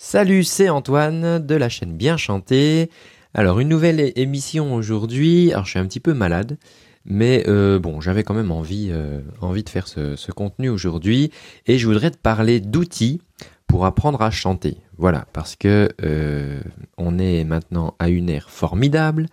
[0.00, 2.88] Salut, c'est Antoine de la chaîne Bien Chanté.
[3.34, 5.50] Alors une nouvelle émission aujourd'hui.
[5.50, 6.56] Alors je suis un petit peu malade,
[7.04, 11.32] mais euh, bon, j'avais quand même envie, euh, de faire ce, contenu aujourd'hui
[11.66, 13.20] et je voudrais te parler d'outils
[13.66, 14.76] pour apprendre à chanter.
[14.98, 16.60] Voilà, parce que euh,
[16.96, 19.26] on est maintenant à une ère formidable.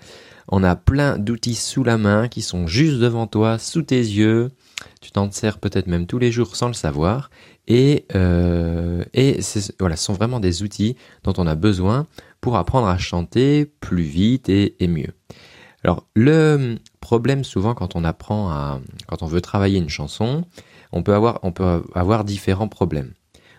[0.47, 4.51] On a plein d'outils sous la main qui sont juste devant toi, sous tes yeux.
[4.99, 7.29] Tu t'en sers peut-être même tous les jours sans le savoir.
[7.67, 9.39] Et, euh, et
[9.79, 12.07] voilà, ce sont vraiment des outils dont on a besoin
[12.41, 15.13] pour apprendre à chanter plus vite et, mieux.
[15.83, 20.45] Alors, le problème souvent quand on apprend à, quand on veut travailler une chanson,
[20.91, 23.13] on peut avoir, on peut avoir différents problèmes.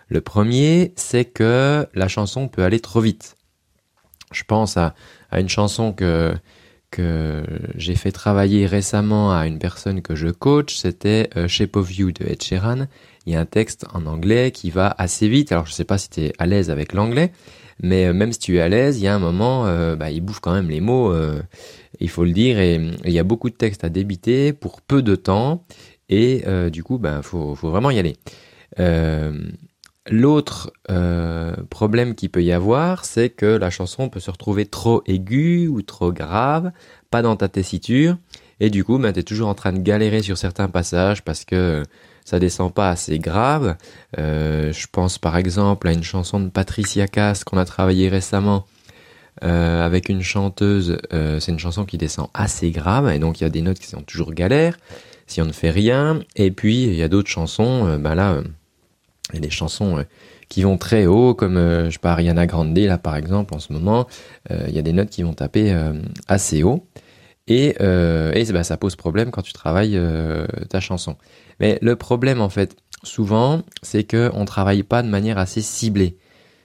[0.09, 3.35] Le premier, c'est que la chanson peut aller trop vite.
[4.31, 4.95] Je pense à,
[5.31, 6.33] à une chanson que,
[6.91, 7.43] que
[7.75, 12.11] j'ai fait travailler récemment à une personne que je coach, c'était euh, Shape of You
[12.11, 12.87] de Ed Sheeran.
[13.27, 15.51] Il y a un texte en anglais qui va assez vite.
[15.51, 17.31] Alors je sais pas si tu es à l'aise avec l'anglais,
[17.83, 20.09] mais euh, même si tu es à l'aise, il y a un moment, euh, bah,
[20.09, 21.13] il bouffe quand même les mots,
[21.99, 25.03] il faut le dire, et, il y a beaucoup de textes à débiter pour peu
[25.03, 25.65] de temps,
[26.09, 28.15] et du coup, ben faut, vraiment y aller.
[30.09, 35.03] L'autre euh, problème qu'il peut y avoir, c'est que la chanson peut se retrouver trop
[35.05, 36.71] aiguë ou trop grave,
[37.11, 38.17] pas dans ta tessiture,
[38.61, 41.43] et du coup, ben, tu es toujours en train de galérer sur certains passages parce
[41.43, 41.83] que
[42.27, 43.77] ça descend pas assez grave.
[44.17, 48.65] Euh, je pense par exemple à une chanson de Patricia Cass qu'on a travaillé récemment
[49.43, 50.97] euh, avec une chanteuse.
[51.11, 53.87] c'est une chanson qui descend assez grave, et donc il y a des notes qui
[53.87, 54.77] sont toujours galères
[55.25, 56.19] si on ne fait rien.
[56.35, 58.41] Et puis il y a d'autres chansons, ben là
[59.33, 60.03] il y a des chansons euh,
[60.49, 63.59] qui vont très haut, comme euh, je sais pas Ariana Grande là par exemple en
[63.59, 64.07] ce moment.
[64.51, 65.75] Euh, il y a des notes qui vont taper
[66.27, 66.85] assez haut.
[67.47, 69.99] Et, et bah, ça pose problème quand tu travailles
[70.69, 71.15] ta chanson.
[71.59, 76.17] Mais le problème en fait, souvent, c'est que on travaille pas de manière assez ciblée.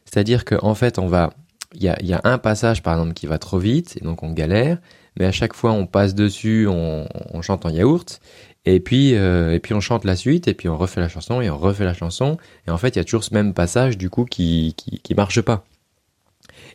[0.05, 1.33] C'est-à-dire qu'en en fait, on va,
[1.75, 4.23] il y a, y a, un passage par exemple qui va trop vite et donc
[4.23, 4.79] on galère.
[5.19, 8.21] Mais à chaque fois, on passe dessus, on, on chante en yaourt.
[8.65, 11.41] Et puis, euh, et puis on chante la suite, et puis on refait la chanson,
[11.41, 12.39] et on refait la chanson.
[12.67, 15.15] Et en fait, il y a toujours ce même passage, du coup, qui, qui, qui
[15.15, 15.65] marche pas.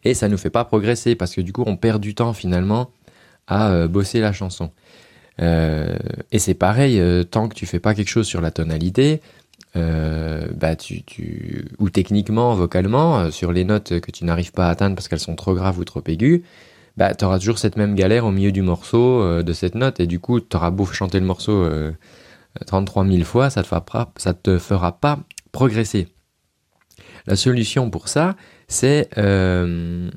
[0.04, 2.92] Et ça nous fait pas progresser, parce que du coup, on perd du temps, finalement,
[3.48, 4.72] à euh, bosser la chanson.
[5.42, 5.98] Euh,
[6.32, 9.22] et c'est pareil, euh, tant que tu fais pas quelque chose sur la tonalité,
[9.76, 14.96] bah tu, tu, ou techniquement, vocalement, sur les notes que tu n'arrives pas à atteindre
[14.96, 16.42] parce qu'elles sont trop graves ou trop aiguës,
[16.98, 20.00] bah, tu auras toujours cette même galère au milieu du morceau euh, de cette note.
[20.00, 21.92] Et du coup, tu auras beau chanter le morceau euh,
[22.66, 25.20] 33 000 fois, ça te, te fera pas
[25.52, 26.08] progresser.
[27.28, 28.36] La solution pour ça,
[28.68, 30.10] c'est euh,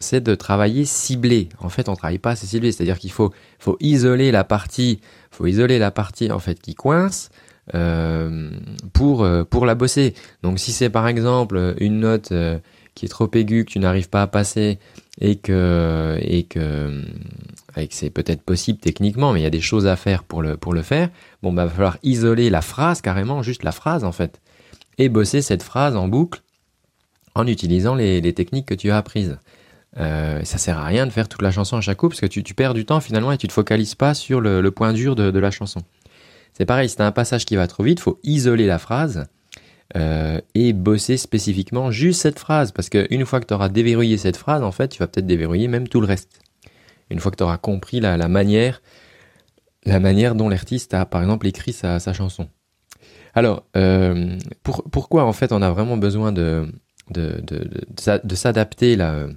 [0.00, 1.48] c'est de travailler ciblé.
[1.60, 5.00] En fait, on travaille pas assez ciblé, c'est-à-dire qu'il faut faut isoler la partie,
[5.30, 7.30] faut isoler la partie en fait qui coince
[7.74, 8.50] euh,
[8.92, 10.14] pour euh, pour la bosser.
[10.42, 12.58] Donc, si c'est par exemple une note euh,
[12.94, 14.78] qui est trop aiguë que tu n'arrives pas à passer
[15.20, 17.02] et que et que
[17.90, 20.72] c'est peut-être possible techniquement, mais il y a des choses à faire pour le pour
[20.72, 21.10] le faire.
[21.42, 24.40] Bon, bah va falloir isoler la phrase carrément, juste la phrase en fait,
[24.96, 26.42] et bosser cette phrase en boucle
[27.34, 29.38] en utilisant les techniques que tu as apprises.
[29.98, 32.26] Euh, ça sert à rien de faire toute la chanson à chaque coup parce que
[32.26, 35.38] tu, perds du temps finalement et tu te focalises pas sur le, point dur de,
[35.38, 35.80] la chanson.
[36.52, 39.26] C'est pareil, si tu un passage qui va trop vite, faut isoler la phrase
[39.96, 42.72] euh, et bosser spécifiquement juste cette phrase.
[42.72, 45.68] Parce qu'une fois que tu auras déverrouillé cette phrase, en fait, tu vas peut-être déverrouiller
[45.68, 46.40] même tout le reste.
[47.10, 48.82] Une fois que tu auras compris la, manière,
[49.84, 52.48] la manière dont l'artiste a, par exemple, écrit sa, chanson.
[53.34, 56.66] Alors, euh, pour, pourquoi en fait on a vraiment besoin de,
[57.10, 59.28] de, de s'adapter là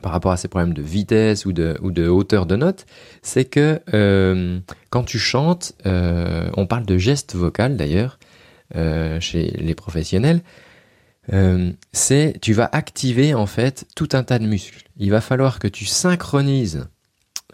[0.00, 2.86] par rapport à ces problèmes de vitesse ou de, hauteur de note,
[3.22, 8.18] c'est que euh, quand tu chantes, euh, on parle de geste vocal d'ailleurs,
[8.76, 10.42] euh, chez les professionnels,
[11.92, 14.82] c'est tu vas activer en fait tout un tas de muscles.
[14.96, 16.88] Il va falloir que tu synchronises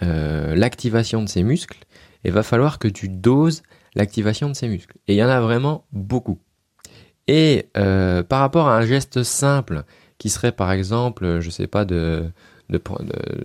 [0.01, 1.81] l'activation de ces muscles
[2.25, 3.63] et va falloir que tu doses
[3.95, 4.97] l'activation de ces muscles.
[5.09, 6.39] Et il y en a vraiment beaucoup.
[7.27, 9.85] Et par rapport à un geste simple
[10.19, 12.25] qui serait par exemple, je sais pas, de,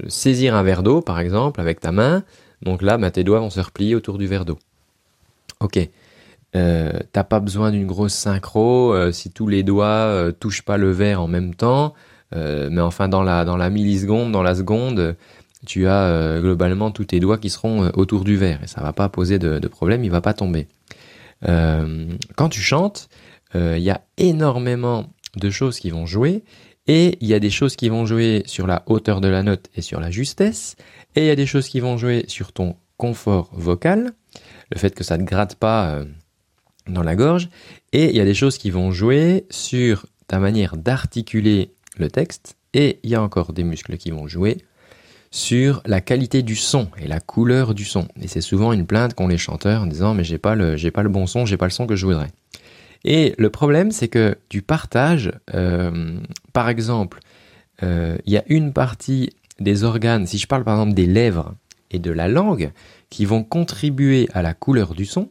[0.08, 2.24] saisir un verre d'eau par exemple avec ta main,
[2.62, 4.60] donc là, bah, tes doigts vont se replier autour du verre d'eau.
[5.60, 5.80] Ok.
[6.56, 10.76] Euh, t'as pas besoin d'une grosse synchro euh, si tous les doigts euh, touchent pas
[10.78, 11.94] le verre en même temps.
[12.34, 15.18] Mais enfin, dans la, dans la milliseconde, dans la seconde,
[15.66, 19.10] tu as globalement tous tes doigts qui seront autour du verre et ça va pas
[19.10, 20.70] poser de, de problème, il va pas tomber.
[21.44, 23.10] quand tu chantes,
[23.54, 26.44] il y a énormément de choses qui vont jouer
[26.88, 29.70] et il y a des choses qui vont jouer sur la hauteur de la note
[29.76, 30.76] et sur la justesse
[31.16, 34.12] et il y a des choses qui vont jouer sur ton confort vocal,
[34.72, 36.04] le fait que ça ne gratte pas
[36.88, 37.50] dans la gorge.
[37.94, 42.56] Et il y a des choses qui vont jouer sur ta manière d'articuler le texte.
[42.74, 44.58] Et il y a encore des muscles qui vont jouer
[45.30, 48.08] sur la qualité du son et la couleur du son.
[48.22, 50.92] Et c'est souvent une plainte qu'ont les chanteurs en disant mais j'ai pas le j'ai
[50.92, 52.30] pas le bon son, j'ai pas le son que je voudrais.
[53.04, 56.20] Et le problème c'est que du partage, euh,
[56.54, 57.20] par exemple,
[57.84, 61.56] euh, il y a une partie des organes, si je parle par exemple des lèvres
[61.90, 62.72] et de la langue,
[63.10, 65.30] qui vont contribuer à la couleur du son.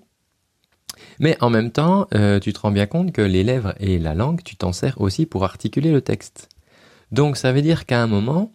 [1.19, 4.14] Mais en même temps, euh, tu te rends bien compte que les lèvres et la
[4.14, 6.49] langue, tu t'en sers aussi pour articuler le texte.
[7.12, 8.52] Donc ça veut dire qu'à un moment,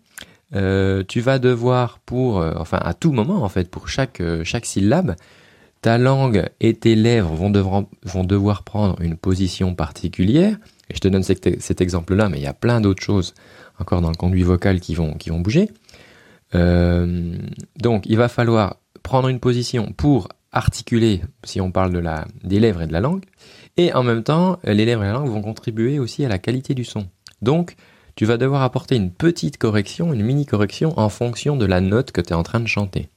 [0.52, 4.22] tu vas devoir pour, enfin à tout moment en fait, pour chaque
[4.64, 5.16] syllabe,
[5.86, 10.58] ta langue et tes lèvres vont devoir, prendre une position particulière.
[10.92, 13.36] Je te donne cet, exemple-là, mais il y a plein d'autres choses
[13.78, 15.70] encore dans le conduit vocal qui vont, bouger.
[16.52, 22.02] donc il va falloir prendre une position pour articuler, si on parle
[22.44, 23.24] des lèvres et de la langue,
[23.78, 26.74] et en même temps, les lèvres et la langue vont contribuer aussi à la qualité
[26.74, 27.06] du son.
[27.44, 27.76] Donc,
[28.16, 32.12] tu vas devoir apporter une petite correction, une mini correction en fonction de la note
[32.12, 33.10] que tu es en train de chanter.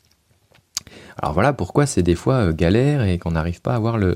[1.21, 4.15] Alors voilà pourquoi c'est des fois euh, galère et qu'on n'arrive pas à avoir le,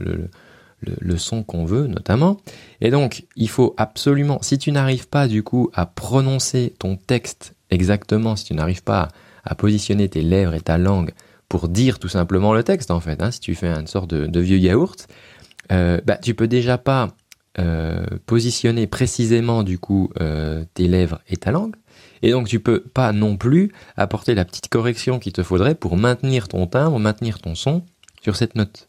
[0.83, 2.39] le, son qu'on veut notamment.
[2.81, 7.55] Et donc il faut absolument, si tu n'arrives pas du coup à prononcer ton texte
[7.71, 9.09] exactement, si tu n'arrives pas
[9.45, 11.13] à, positionner tes lèvres et ta langue
[11.49, 14.41] pour dire tout simplement le texte en fait, hein, si tu fais une sorte de,
[14.41, 15.09] vieux yaourt,
[15.71, 17.09] euh, bah, tu peux déjà pas
[17.59, 21.75] euh, positionner précisément du coup euh, tes lèvres et ta langue.
[22.23, 25.97] Et donc tu peux pas non plus apporter la petite correction qu'il te faudrait pour
[25.97, 27.83] maintenir ton timbre, maintenir ton son
[28.23, 28.87] sur cette note.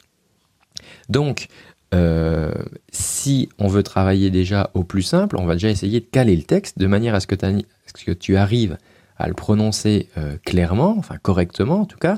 [1.09, 1.47] Donc
[1.93, 2.51] euh,
[2.91, 6.43] si on veut travailler déjà au plus simple, on va déjà essayer de caler le
[6.43, 8.77] texte de manière à ce que, tu arrives
[9.17, 10.09] à le prononcer
[10.45, 12.17] clairement, enfin correctement en tout cas,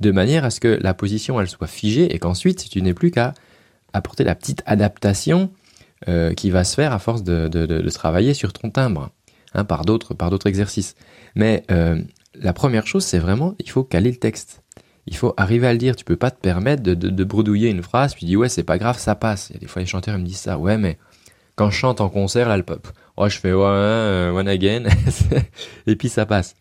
[0.00, 3.10] de manière à ce que la position elle soit figée et qu'ensuite tu n'es plus
[3.10, 3.34] qu'à
[3.92, 5.50] apporter la petite adaptation
[6.08, 9.10] euh, qui va se faire à force de, travailler sur ton timbre,
[9.54, 10.94] hein, par d'autres exercices.
[11.34, 12.00] Mais euh,
[12.34, 14.62] la première chose, c'est vraiment, il faut caler le texte.
[15.06, 15.96] Il faut arriver à le dire.
[15.96, 18.98] Tu peux pas te permettre de, bredouiller une phrase, puis dis ouais, c'est pas grave,
[18.98, 19.50] ça passe.
[19.50, 20.58] Il y a des fois les chanteurs me disent ça.
[20.58, 20.98] Ouais, mais
[21.56, 22.86] quand je chante en concert, là, le pop,
[23.16, 24.84] oh, je fais ouais, euh, one again,
[25.86, 26.54] et puis ça passe.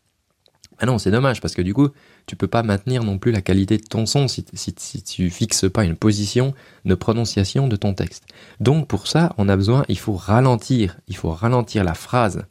[0.80, 1.90] Ah non, c'est dommage parce que du coup,
[2.26, 5.30] tu peux pas maintenir non plus la qualité de ton son si, si, si, tu
[5.30, 6.54] fixes pas une position
[6.86, 8.24] de prononciation de ton texte.
[8.62, 12.46] Donc pour ça, on a besoin, il faut ralentir, il faut ralentir la phrase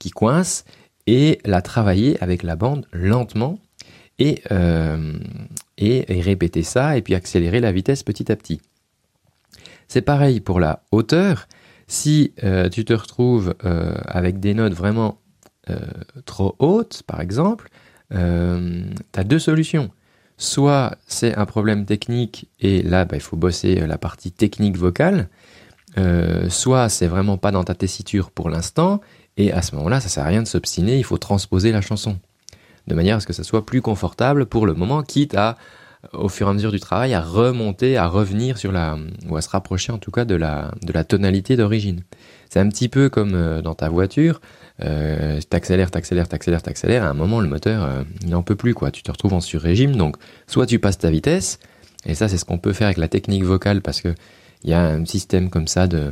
[0.00, 0.64] qui coince
[1.06, 3.58] et la travailler avec la bande lentement
[4.18, 5.18] et, euh,
[5.78, 8.60] et, répéter ça et puis accélérer la vitesse petit à petit.
[9.86, 11.46] C'est pareil pour la hauteur.
[11.86, 15.19] Si euh, tu te retrouves euh, avec des notes vraiment
[16.24, 17.68] trop hautes, par exemple,
[18.12, 18.82] euh,
[19.12, 19.90] tu as deux solutions.
[20.36, 25.28] Soit c'est un problème technique et là, bah, il faut bosser la partie technique vocale.
[25.98, 29.00] Euh, soit c'est vraiment pas dans ta tessiture pour l'instant
[29.36, 32.18] et à ce moment-là, ça sert à rien de s'obstiner, il faut transposer la chanson
[32.86, 35.56] de manière à ce que ça soit plus confortable pour le moment, quitte à
[36.12, 38.98] au fur et à mesure du travail à remonter, à revenir sur la
[39.28, 42.02] ou à se rapprocher en tout cas de la de la tonalité d'origine.
[42.48, 44.40] C'est un petit peu comme euh, dans ta voiture,
[44.82, 48.74] euh, t'accélères, t'accélères, t'accélères, t'accélères, à un moment le moteur euh, il n'en peut plus
[48.74, 50.16] quoi, tu te retrouves en sur-régime, donc
[50.46, 51.58] soit tu passes ta vitesse,
[52.06, 54.14] et ça c'est ce qu'on peut faire avec la technique vocale parce que
[54.64, 56.10] il y a un système comme ça de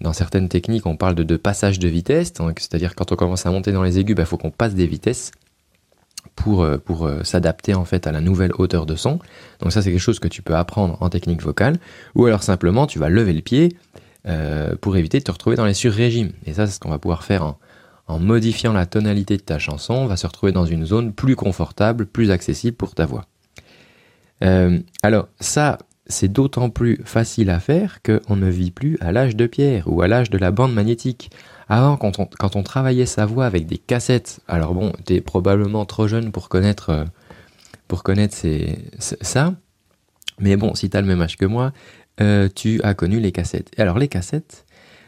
[0.00, 3.50] dans certaines techniques on parle de, de passage de vitesse, c'est-à-dire quand on commence à
[3.50, 5.32] monter dans les aigus, il bah, faut qu'on passe des vitesses
[6.36, 9.18] pour, euh, pour euh, s'adapter en fait à la nouvelle hauteur de son.
[9.60, 11.78] Donc ça c'est quelque chose que tu peux apprendre en technique vocale,
[12.14, 13.76] ou alors simplement tu vas lever le pied
[14.80, 16.32] pour éviter de te retrouver dans les sur-régimes.
[16.46, 17.58] Et ça c'est ce qu'on va pouvoir faire en,
[18.08, 21.36] en modifiant la tonalité de ta chanson, on va se retrouver dans une zone plus
[21.36, 23.26] confortable, plus accessible pour ta voix.
[24.44, 25.78] Euh, alors ça,
[26.08, 30.02] c'est d'autant plus facile à faire qu'on ne vit plus à l'âge de pierre ou
[30.02, 31.30] à l'âge de la bande magnétique.
[31.68, 36.30] Avant, quand on, travaillait sa voix avec des cassettes, alors bon, t'es probablement trop jeune
[36.30, 37.04] pour connaître, euh,
[37.88, 38.36] pour connaître
[38.98, 39.54] ça,
[40.38, 41.72] mais bon, si t'as le même âge que moi,
[42.20, 43.70] euh, tu as connu les cassettes.
[43.78, 44.64] Alors les cassettes,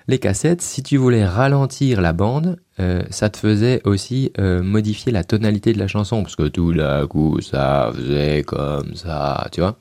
[0.09, 5.13] les cassettes, si tu voulais ralentir la bande, euh, ça te faisait aussi euh, modifier
[5.13, 9.61] la tonalité de la chanson, parce que tout d'un coup, ça faisait comme ça, tu
[9.61, 9.79] vois.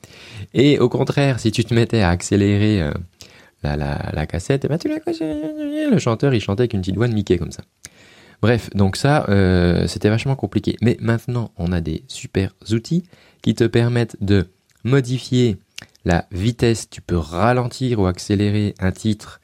[0.52, 2.92] Et au contraire, si tu te mettais à accélérer euh,
[3.62, 7.38] la, cassette, eh ben, tu le chanteur, il chantait avec une petite voix de Mickey
[7.38, 7.62] comme ça.
[8.42, 9.26] Bref, donc ça,
[9.88, 10.76] c'était vachement compliqué.
[10.80, 13.02] Mais maintenant, on a des super outils
[13.42, 14.46] qui te permettent de
[14.84, 15.56] modifier
[16.04, 16.88] la vitesse.
[16.88, 19.40] Tu peux ralentir ou accélérer un titre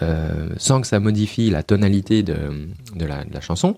[0.00, 2.68] euh, sans que ça modifie la tonalité de,
[3.00, 3.76] la, chanson.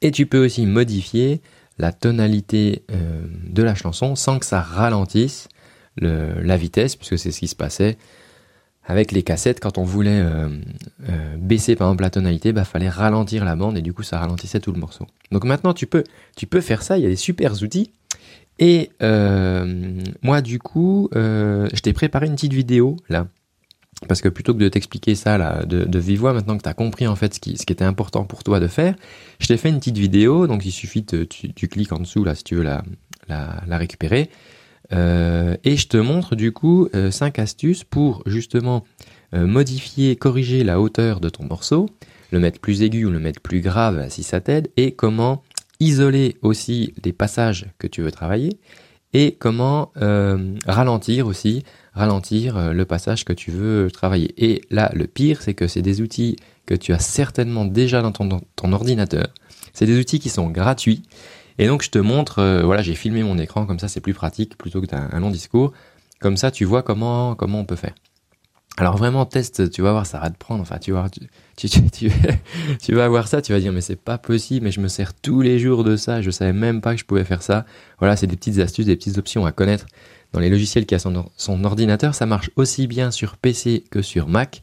[0.00, 1.40] Et tu peux aussi modifier
[1.78, 5.48] la tonalité euh, de la chanson sans que ça ralentisse
[5.96, 7.98] la vitesse, puisque c'est ce qui se passait
[8.84, 10.48] avec les cassettes, quand on voulait euh,
[11.36, 14.58] baisser par exemple la tonalité, bah fallait ralentir la bande et du coup ça ralentissait
[14.58, 15.06] tout le morceau.
[15.32, 16.02] Donc maintenant tu peux,
[16.34, 17.92] tu peux faire ça, il y a des super outils.
[18.58, 23.26] Et moi du coup, je t'ai préparé une petite vidéo là.
[24.08, 27.06] Parce que plutôt que de t'expliquer ça là, de, de maintenant que tu as compris
[27.06, 28.94] en fait ce qui, était important pour toi de faire,
[29.38, 32.34] je t'ai fait une petite vidéo, donc il suffit de, tu, cliques en dessous là
[32.34, 34.30] si tu veux la récupérer.
[34.92, 38.84] Euh, et je te montre du coup 5 euh, astuces pour justement
[39.34, 41.88] euh, modifier, corriger la hauteur de ton morceau,
[42.30, 45.42] le mettre plus aigu ou le mettre plus grave si ça t'aide, et comment
[45.80, 48.58] isoler aussi les passages que tu veux travailler,
[49.14, 49.92] et comment
[50.66, 54.32] ralentir aussi, ralentir le passage que tu veux travailler.
[54.38, 58.12] Et là, le pire, c'est que c'est des outils que tu as certainement déjà dans
[58.12, 59.28] ton, ordinateur.
[59.72, 61.02] C'est des outils qui sont gratuits
[61.58, 64.14] et donc je te montre, euh, voilà, j'ai filmé mon écran comme ça, c'est plus
[64.14, 65.72] pratique plutôt que d'un long discours.
[66.20, 67.94] Comme ça, tu vois comment comment on peut faire.
[68.78, 70.62] Alors vraiment teste, tu vas voir, ça va te prendre.
[70.62, 72.10] Enfin, tu vas, tu, tu, tu,
[72.82, 75.12] tu, vas voir ça, tu vas dire mais c'est pas possible, mais je me sers
[75.12, 77.66] tous les jours de ça, je savais même pas que je pouvais faire ça.
[77.98, 79.86] Voilà, c'est des petites astuces, des petites options à connaître
[80.32, 82.14] dans les logiciels qui a son, son ordinateur.
[82.14, 84.62] Ça marche aussi bien sur PC que sur Mac.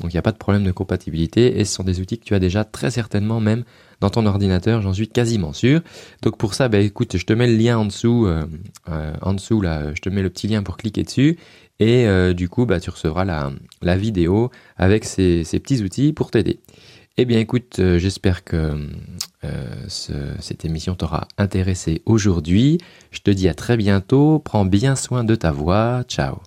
[0.00, 2.24] Donc il n'y a pas de problème de compatibilité et ce sont des outils que
[2.24, 3.64] tu as déjà très certainement même
[4.00, 5.80] dans ton ordinateur, j'en suis quasiment sûr.
[6.22, 8.44] Donc pour ça, bah, écoute, je te mets le lien en dessous, euh,
[8.88, 11.38] euh, en dessous là, je te mets le petit lien pour cliquer dessus
[11.78, 16.60] et euh, du coup, bah, tu recevras la, vidéo avec ces petits outils pour t'aider.
[17.16, 18.88] Eh bien écoute, j'espère que
[19.88, 22.78] ce, cette émission t'aura intéressé aujourd'hui.
[23.12, 26.40] Je te dis à très bientôt, prends bien soin de ta voix, ciao